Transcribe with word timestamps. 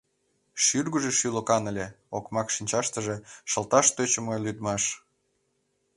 Шӱргыжӧ 0.63 1.11
шӱлыкан 1.19 1.63
ыле, 1.71 1.85
окмак 2.17 2.47
шинчаштыже— 2.55 3.15
шылташ 3.51 3.87
тӧчымӧ 3.95 4.35
лӱдмаш. 4.43 4.83